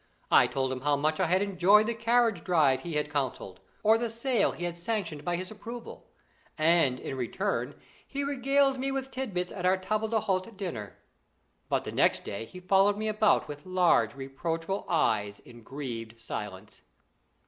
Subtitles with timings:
[0.31, 3.99] I told him how much I had enjoyed the carriage drive he had counselled, or
[3.99, 6.09] the sail he had sanctioned by his approval;
[6.57, 10.97] and, in return, he regaled me with titbits at our table d'hôte dinner.
[11.69, 16.81] But the next day he followed me about with large, reproachful eyes, in grieved silence.